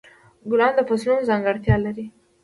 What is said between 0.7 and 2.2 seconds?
د فصلونو ځانګړتیا لري.